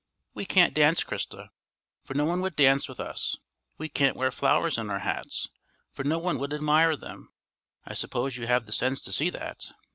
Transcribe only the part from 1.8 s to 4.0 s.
for no one would dance with us; we